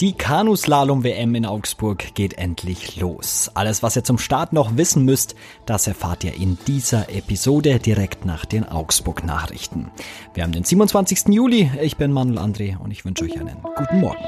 [0.00, 3.50] Die Kanuslalom-WM in Augsburg geht endlich los.
[3.52, 5.34] Alles, was ihr zum Start noch wissen müsst,
[5.66, 9.90] das erfahrt ihr in dieser Episode direkt nach den Augsburg-Nachrichten.
[10.32, 11.28] Wir haben den 27.
[11.28, 11.70] Juli.
[11.82, 14.24] Ich bin Manuel André und ich wünsche euch einen guten Morgen.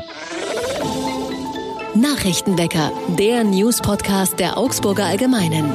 [1.95, 5.73] Nachrichtenwecker, der News-Podcast der Augsburger Allgemeinen.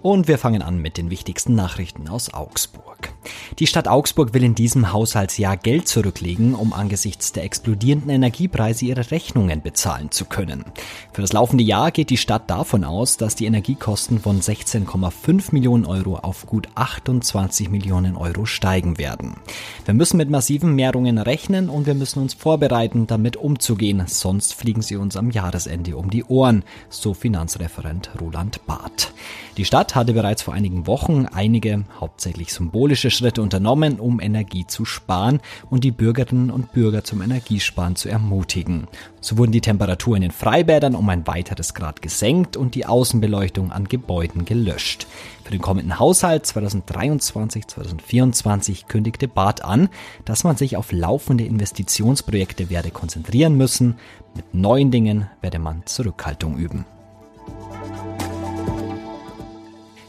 [0.00, 3.17] Und wir fangen an mit den wichtigsten Nachrichten aus Augsburg.
[3.58, 9.10] Die Stadt Augsburg will in diesem Haushaltsjahr Geld zurücklegen, um angesichts der explodierenden Energiepreise ihre
[9.10, 10.64] Rechnungen bezahlen zu können.
[11.12, 15.86] Für das laufende Jahr geht die Stadt davon aus, dass die Energiekosten von 16,5 Millionen
[15.86, 19.36] Euro auf gut 28 Millionen Euro steigen werden.
[19.84, 24.82] Wir müssen mit massiven Mehrungen rechnen und wir müssen uns vorbereiten, damit umzugehen, sonst fliegen
[24.82, 29.12] sie uns am Jahresende um die Ohren, so Finanzreferent Roland Barth.
[29.56, 34.84] Die Stadt hatte bereits vor einigen Wochen einige, hauptsächlich symbolische Schritte unternommen, um Energie zu
[34.84, 38.86] sparen und die Bürgerinnen und Bürger zum Energiesparen zu ermutigen.
[39.20, 43.86] So wurden die Temperaturen in Freibädern um ein weiteres Grad gesenkt und die Außenbeleuchtung an
[43.86, 45.06] Gebäuden gelöscht.
[45.44, 49.88] Für den kommenden Haushalt 2023-2024 kündigte Barth an,
[50.24, 53.96] dass man sich auf laufende Investitionsprojekte werde konzentrieren müssen.
[54.34, 56.84] Mit neuen Dingen werde man Zurückhaltung üben.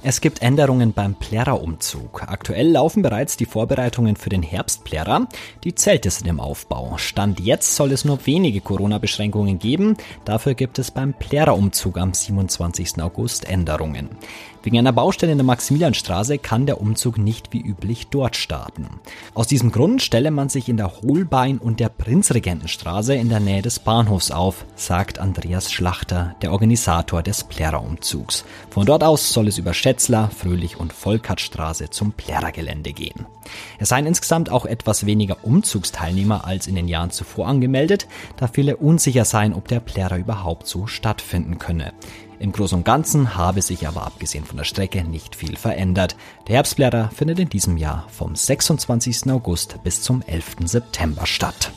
[0.09, 2.23] Es gibt Änderungen beim Plärrer-Umzug.
[2.23, 5.27] Aktuell laufen bereits die Vorbereitungen für den Herbstplärrer.
[5.63, 6.97] Die Zelte sind im Aufbau.
[6.97, 9.97] Stand jetzt soll es nur wenige Corona-Beschränkungen geben.
[10.25, 12.99] Dafür gibt es beim Plärrer-Umzug am 27.
[13.03, 14.09] August Änderungen.
[14.61, 18.87] Wegen einer Baustelle in der Maximilianstraße kann der Umzug nicht wie üblich dort starten.
[19.33, 23.61] Aus diesem Grund stelle man sich in der Hohlbein- und der Prinzregentenstraße in der Nähe
[23.61, 28.43] des Bahnhofs auf, sagt Andreas Schlachter, der Organisator des Plärrer-Umzugs.
[28.69, 33.27] Von dort aus soll es über Schätzler, Fröhlich und Volkertstraße zum Plärrergelände gehen.
[33.79, 38.75] Es seien insgesamt auch etwas weniger Umzugsteilnehmer als in den Jahren zuvor angemeldet, da viele
[38.75, 41.93] unsicher seien, ob der Plärrer überhaupt so stattfinden könne.
[42.39, 46.15] Im Großen und Ganzen habe sich aber abgesehen von der Strecke nicht viel verändert.
[46.47, 49.29] Der Herbstblätter findet in diesem Jahr vom 26.
[49.29, 50.55] August bis zum 11.
[50.63, 51.73] September statt.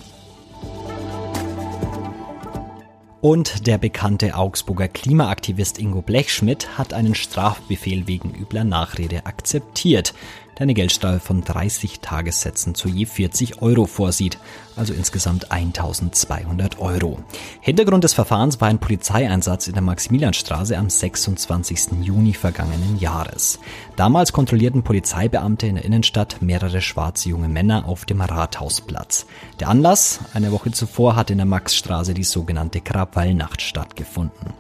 [3.20, 10.14] Und der bekannte Augsburger Klimaaktivist Ingo Blechschmidt hat einen Strafbefehl wegen übler Nachrede akzeptiert
[10.62, 14.38] der eine Geldstrafe von 30 Tagessätzen zu je 40 Euro vorsieht,
[14.76, 17.18] also insgesamt 1200 Euro.
[17.60, 22.00] Hintergrund des Verfahrens war ein Polizeieinsatz in der Maximilianstraße am 26.
[22.02, 23.58] Juni vergangenen Jahres.
[23.96, 29.26] Damals kontrollierten Polizeibeamte in der Innenstadt mehrere schwarze junge Männer auf dem Rathausplatz.
[29.58, 30.20] Der Anlass?
[30.32, 34.54] Eine Woche zuvor hat in der Maxstraße die sogenannte Krawallnacht stattgefunden.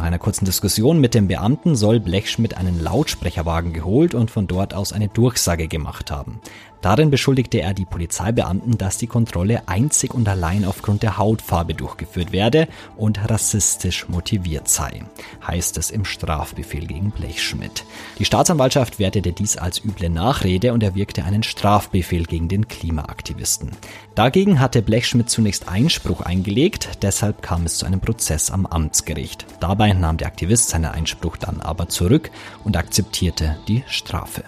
[0.00, 4.72] Nach einer kurzen Diskussion mit dem Beamten soll Blechschmidt einen Lautsprecherwagen geholt und von dort
[4.72, 6.40] aus eine Durchsage gemacht haben.
[6.82, 12.32] Darin beschuldigte er die Polizeibeamten, dass die Kontrolle einzig und allein aufgrund der Hautfarbe durchgeführt
[12.32, 15.02] werde und rassistisch motiviert sei,
[15.46, 17.84] heißt es im Strafbefehl gegen Blechschmidt.
[18.18, 23.72] Die Staatsanwaltschaft wertete dies als üble Nachrede und erwirkte einen Strafbefehl gegen den Klimaaktivisten.
[24.14, 29.46] Dagegen hatte Blechschmidt zunächst Einspruch eingelegt, deshalb kam es zu einem Prozess am Amtsgericht.
[29.60, 32.30] Dabei nahm der Aktivist seinen Einspruch dann aber zurück
[32.64, 34.44] und akzeptierte die Strafe.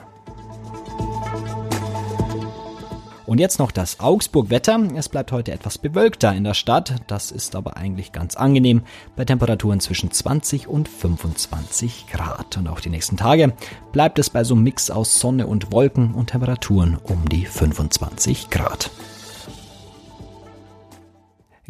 [3.32, 4.88] Und jetzt noch das Augsburg-Wetter.
[4.94, 6.96] Es bleibt heute etwas bewölkter in der Stadt.
[7.06, 8.82] Das ist aber eigentlich ganz angenehm
[9.16, 12.58] bei Temperaturen zwischen 20 und 25 Grad.
[12.58, 13.54] Und auch die nächsten Tage
[13.90, 18.50] bleibt es bei so einem Mix aus Sonne und Wolken und Temperaturen um die 25
[18.50, 18.90] Grad.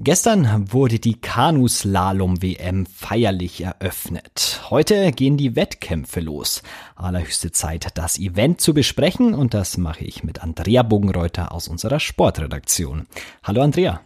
[0.04, 4.60] Gestern wurde die Kanuslalom-WM feierlich eröffnet.
[4.68, 6.64] Heute gehen die Wettkämpfe los.
[6.96, 12.00] Allerhöchste Zeit, das Event zu besprechen und das mache ich mit Andrea Bogenreuter aus unserer
[12.00, 13.06] Sportredaktion.
[13.44, 14.00] Hallo Andrea.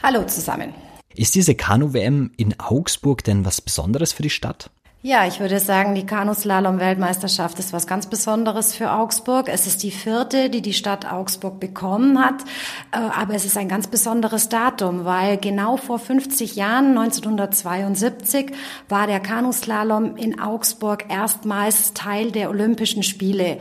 [0.00, 0.74] Hallo zusammen.
[1.12, 4.70] Ist diese Kanu-WM in Augsburg denn was Besonderes für die Stadt?
[5.04, 9.48] Ja, ich würde sagen, die Kanuslalom-Weltmeisterschaft ist was ganz Besonderes für Augsburg.
[9.48, 12.44] Es ist die vierte, die die Stadt Augsburg bekommen hat.
[12.92, 18.52] Äh, aber es ist ein ganz besonderes Datum, weil genau vor 50 Jahren, 1972,
[18.88, 23.58] war der Kanuslalom in Augsburg erstmals Teil der Olympischen Spiele.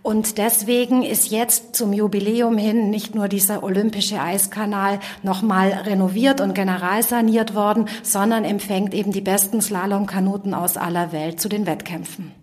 [0.00, 6.54] Und deswegen ist jetzt zum Jubiläum hin nicht nur dieser olympische Eiskanal nochmal renoviert und
[6.54, 12.37] generalsaniert worden, sondern empfängt eben die besten Slalomkanuten aus aller Welt zu den Wettkämpfen.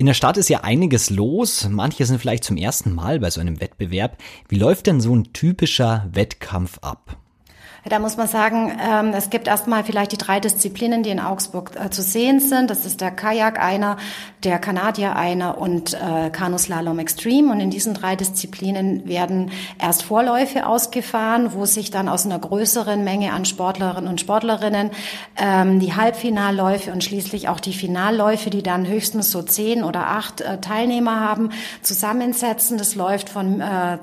[0.00, 1.68] In der Stadt ist ja einiges los.
[1.68, 4.16] Manche sind vielleicht zum ersten Mal bei so einem Wettbewerb.
[4.48, 7.18] Wie läuft denn so ein typischer Wettkampf ab?
[7.88, 11.72] Da muss man sagen, ähm, es gibt erstmal vielleicht die drei Disziplinen, die in Augsburg
[11.82, 12.68] äh, zu sehen sind.
[12.68, 13.96] Das ist der Kajak einer,
[14.44, 17.50] der Kanadier einer und äh, Kanuslalom Extreme.
[17.50, 23.02] Und in diesen drei Disziplinen werden erst Vorläufe ausgefahren, wo sich dann aus einer größeren
[23.02, 24.90] Menge an Sportlerinnen und Sportlerinnen
[25.38, 30.42] ähm, die Halbfinalläufe und schließlich auch die Finalläufe, die dann höchstens so zehn oder acht
[30.42, 31.50] äh, Teilnehmer haben,
[31.80, 32.76] zusammensetzen.
[32.76, 33.96] Das läuft von äh,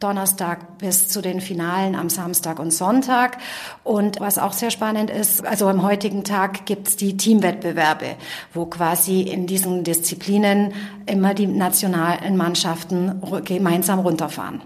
[0.00, 3.38] Donnerstag bis zu den Finalen am Samstag und Sonntag.
[3.82, 8.16] Und was auch sehr spannend ist, also am heutigen Tag gibt's die Teamwettbewerbe,
[8.52, 10.72] wo quasi in diesen Disziplinen
[11.06, 14.60] immer die nationalen Mannschaften gemeinsam runterfahren.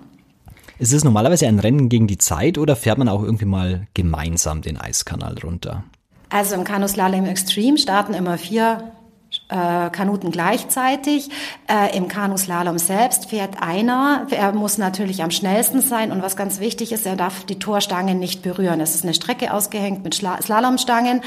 [0.78, 4.62] Ist es normalerweise ein Rennen gegen die Zeit oder fährt man auch irgendwie mal gemeinsam
[4.62, 5.84] den Eiskanal runter?
[6.30, 8.92] Also im Kanuslalom Extreme starten immer vier
[9.50, 11.31] äh, Kanuten gleichzeitig.
[11.69, 14.26] Äh, Im Kanuslalom selbst fährt einer.
[14.31, 16.12] Er muss natürlich am schnellsten sein.
[16.12, 18.81] Und was ganz wichtig ist, er darf die Torstangen nicht berühren.
[18.81, 21.23] Es ist eine Strecke ausgehängt mit Schla Slalomstangen.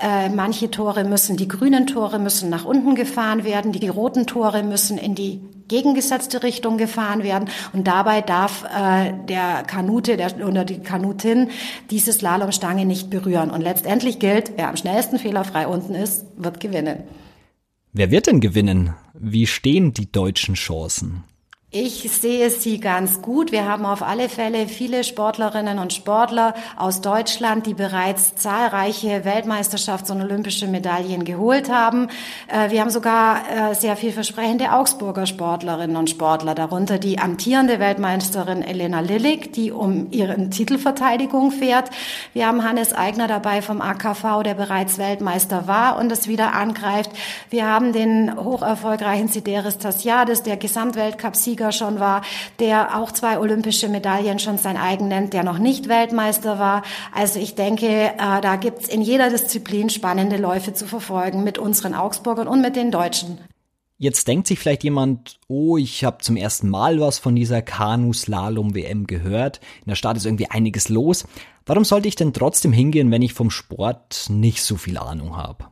[0.00, 3.72] Äh, manche Tore müssen, die grünen Tore müssen nach unten gefahren werden.
[3.72, 7.48] Die roten Tore müssen in die gegengesetzte Richtung gefahren werden.
[7.72, 11.48] Und dabei darf äh, der Kanute der, oder die Kanutin
[11.90, 13.50] diese Slalomstange nicht berühren.
[13.50, 17.04] Und letztendlich gilt, wer am schnellsten fehlerfrei unten ist, wird gewinnen.
[17.94, 18.94] Wer wird denn gewinnen?
[19.12, 21.24] Wie stehen die deutschen Chancen?
[21.74, 23.50] Ich sehe sie ganz gut.
[23.50, 30.12] Wir haben auf alle Fälle viele Sportlerinnen und Sportler aus Deutschland, die bereits zahlreiche Weltmeisterschafts-
[30.12, 32.08] und olympische Medaillen geholt haben.
[32.48, 38.60] Äh, wir haben sogar äh, sehr vielversprechende Augsburger Sportlerinnen und Sportler, darunter die amtierende Weltmeisterin
[38.60, 41.88] Elena Lillig, die um ihren Titelverteidigung fährt.
[42.34, 47.12] Wir haben Hannes Eigner dabei vom AKV, der bereits Weltmeister war und es wieder angreift.
[47.48, 52.22] Wir haben den hocherfolgreichen Sideris Tassiadis, der Gesamtweltcupsieger Olympiasieger schon war,
[52.58, 56.82] der auch zwei olympische Medaillen schon sein eigen nennt, der noch nicht Weltmeister war.
[57.14, 61.94] Also ich denke, äh, da gibt's in jeder Disziplin spannende Läufe zu verfolgen mit unseren
[61.94, 63.38] Augsburgern und mit den Deutschen.
[63.98, 69.06] Jetzt denkt sich vielleicht jemand, oh, ich habe zum ersten Mal was von dieser Kanu-Slalom-WM
[69.06, 69.60] gehört.
[69.84, 71.24] In der Stadt ist irgendwie einiges los.
[71.66, 75.66] Warum sollte ich denn trotzdem hingehen, wenn ich vom Sport nicht so viel Ahnung habe?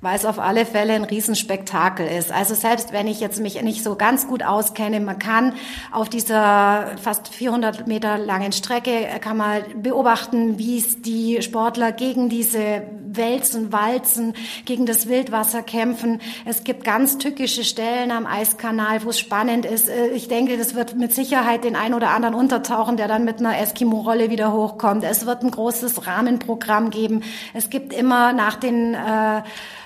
[0.00, 2.32] Weil es auf alle Fälle ein Riesenspektakel ist.
[2.32, 5.54] Also selbst wenn ich jetzt mich nicht so ganz gut auskenne, man kann
[5.92, 11.92] auf dieser fast 400 Meter langen Strecke äh, kann man beobachten, wie es die Sportler
[11.92, 12.82] gegen diese
[13.16, 14.34] Wälzen, Walzen,
[14.64, 16.20] gegen das Wildwasser kämpfen.
[16.44, 19.88] Es gibt ganz tückische Stellen am Eiskanal, wo es spannend ist.
[19.88, 23.40] Äh, ich denke, das wird mit Sicherheit den einen oder anderen untertauchen, der dann mit
[23.40, 25.04] einer Eskimo-Rolle wieder hochkommt.
[25.04, 27.22] Es wird ein großes Rahmenprogramm geben.
[27.54, 29.42] Es gibt immer nach den äh,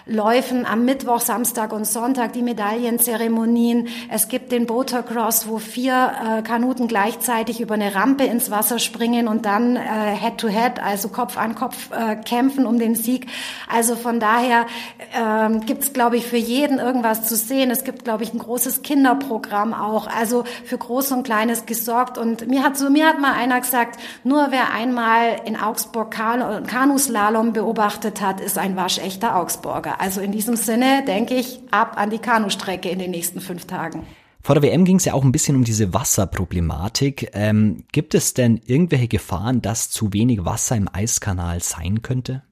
[0.06, 3.88] Läufen am Mittwoch, Samstag und Sonntag, die Medaillenzeremonien.
[4.11, 9.29] Es gibt den Boatercross, wo vier äh, Kanuten gleichzeitig über eine Rampe ins Wasser springen
[9.29, 13.14] und dann äh, Head-to-Head, -head, also Kopf an Kopf äh, kämpfen um den Sieg.
[13.69, 14.67] Also von daher
[15.13, 17.71] äh, gibt es, glaube ich, für jeden irgendwas zu sehen.
[17.71, 22.19] Es gibt, glaube ich, ein großes Kinderprogramm auch, also für Groß und Kleines gesorgt.
[22.19, 27.53] Und mir hat so mir hat mal einer gesagt, nur wer einmal in Augsburg Kanuslalom
[27.53, 30.01] beobachtet hat, ist ein waschechter Augsburger.
[30.01, 34.07] Also in diesem Sinne denke ich ab an die Kanustrecke in den nächsten fünf Tagen.
[34.45, 37.31] Vor der WM ging es ja auch ein bisschen um diese Wasserproblematik.
[37.33, 42.43] Ähm, gibt es denn irgendwelche Gefahren, dass zu wenig Wasser im Eiskanal sein könnte?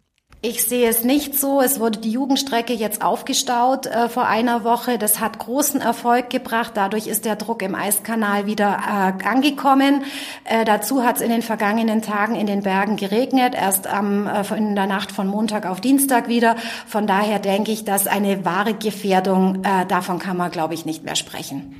[0.44, 1.60] Ich sehe es nicht so.
[1.60, 4.98] Es wurde die Jugendstrecke jetzt aufgestaut äh, vor einer Woche.
[4.98, 6.72] Das hat großen Erfolg gebracht.
[6.74, 8.80] Dadurch ist der Druck im Eiskanal wieder
[9.20, 10.02] äh, angekommen.
[10.42, 14.42] Äh, dazu hat es in den vergangenen Tagen in den Bergen geregnet, erst am, äh,
[14.56, 16.56] in der Nacht von Montag auf Dienstag wieder.
[16.88, 21.04] Von daher denke ich, dass eine wahre Gefährdung, äh, davon kann man, glaube ich, nicht
[21.04, 21.76] mehr sprechen.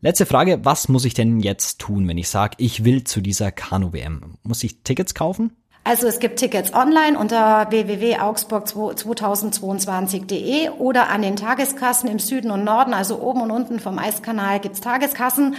[0.00, 3.52] Letzte Frage, was muss ich denn jetzt tun, wenn ich sage, ich will zu dieser
[3.52, 4.36] Kanu-WM?
[4.42, 5.52] Muss ich Tickets kaufen?
[5.82, 12.92] Also es gibt Tickets online unter www.augsburg2022.de oder an den Tageskassen im Süden und Norden,
[12.92, 15.56] also oben und unten vom Eiskanal gibt's Tageskassen.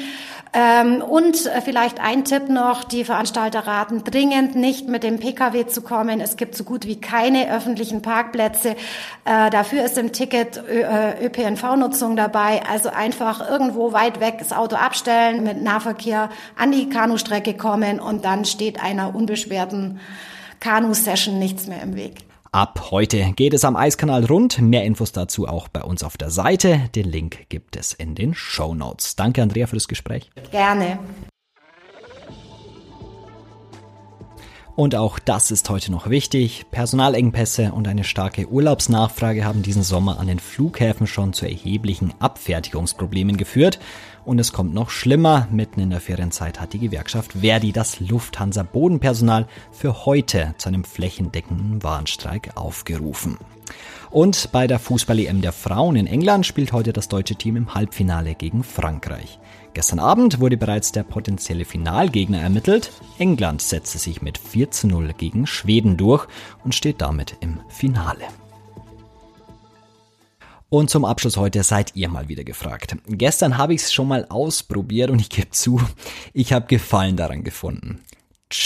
[0.54, 5.82] Ähm, und vielleicht ein Tipp noch, die Veranstalter raten dringend nicht mit dem Pkw zu
[5.82, 6.22] kommen.
[6.22, 8.76] Es gibt so gut wie keine öffentlichen Parkplätze.
[9.26, 12.62] Äh, dafür ist im Ticket ÖPNV-Nutzung dabei.
[12.70, 18.26] Also einfach irgendwo weit weg das Auto abstellen, mit Nahverkehr an die Kanustrecke kommen und
[18.26, 20.00] dann steht einer unbeschwerten
[20.60, 22.24] Kanu-Session nichts mehr im Weg.
[22.54, 24.60] Ab heute geht es am Eiskanal rund.
[24.60, 26.90] Mehr Infos dazu auch bei uns auf der Seite.
[26.96, 29.16] Den Link gibt es in den Show Notes.
[29.16, 30.30] Danke, Andrea, für das Gespräch.
[30.52, 31.00] Gerne.
[34.82, 36.66] Und auch das ist heute noch wichtig.
[36.72, 43.38] Personalengpässe und eine starke Urlaubsnachfrage haben diesen Sommer an den Flughäfen schon zu erheblichen Abfertigungsproblemen
[43.38, 43.80] geführt.
[44.26, 45.48] Und es kommt noch schlimmer.
[45.52, 50.84] Mitten in der Ferienzeit hat die Gewerkschaft Verdi das Lufthansa Bodenpersonal für heute zu einem
[50.84, 53.38] flächendeckenden Warnstreik aufgerufen.
[54.10, 58.34] Und bei der Fußball-EM der Frauen in England spielt heute das deutsche Team im Halbfinale
[58.34, 59.38] gegen Frankreich.
[59.74, 62.92] Gestern Abend wurde bereits der potenzielle Finalgegner ermittelt.
[63.20, 66.28] England setzte sich mit 4 zu 0 gegen Schweden durch
[66.66, 68.26] und steht damit im Finale.
[70.68, 72.96] Und zum Abschluss heute seid ihr mal wieder gefragt.
[73.08, 75.82] Gestern habe ich es schon mal ausprobiert und ich gebe zu,
[76.34, 78.02] ich habe Gefallen daran gefunden.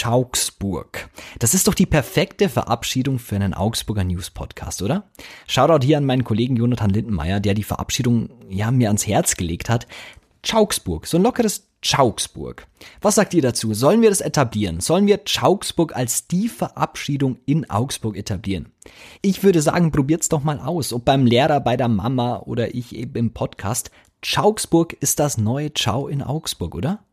[0.04, 1.08] Augsburg.
[1.38, 5.08] Das ist doch die perfekte Verabschiedung für einen Augsburger News Podcast, oder?
[5.46, 9.68] Shoutout hier an meinen Kollegen Jonathan Lindenmeier, der die Verabschiedung ja mir ans Herz gelegt
[9.68, 9.86] hat.
[10.52, 12.66] Augsburg, so ein lockeres Augsburg.
[13.00, 13.74] Was sagt ihr dazu?
[13.74, 14.80] Sollen wir das etablieren?
[14.80, 18.72] Sollen wir Augsburg als die Verabschiedung in Augsburg etablieren?
[19.22, 22.94] Ich würde sagen, probiert's doch mal aus, ob beim Lehrer, bei der Mama oder ich
[22.94, 23.90] eben im Podcast.
[24.36, 27.04] Augsburg ist das neue Ciao in Augsburg, oder?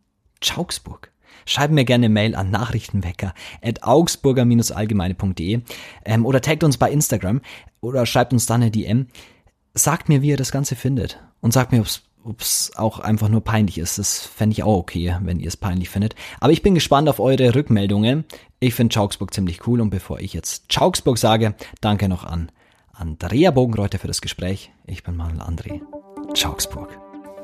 [0.56, 1.12] Augsburg.
[1.46, 5.62] Schreibt mir gerne eine Mail an nachrichtenwecker at augsburger-allgemeine.de
[6.06, 7.42] ähm, oder taggt uns bei Instagram
[7.82, 9.08] oder schreibt uns dann eine DM.
[9.74, 11.88] Sagt mir, wie ihr das Ganze findet und sagt mir, ob
[12.40, 14.00] es auch einfach nur peinlich ist.
[14.00, 16.16] Das fände ich auch okay, wenn ihr es peinlich findet.
[16.40, 18.26] Aber ich bin gespannt auf eure Rückmeldungen.
[18.60, 22.52] Ich finde Augsburg ziemlich cool und bevor ich jetzt Augsburg sage, danke noch an
[22.94, 24.72] Andrea Bogenreuter für das Gespräch.
[24.86, 25.82] Ich bin Manuel André.
[26.46, 26.98] Augsburg.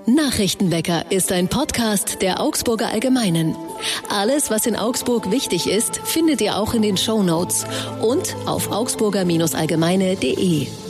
[0.06, 3.56] Nachrichtenwecker ist ein Podcast der Augsburger Allgemeinen.
[4.10, 7.66] Alles, was in Augsburg wichtig ist, findet ihr auch in den Show Notes
[8.02, 10.89] und auf augsburger-allgemeine.de.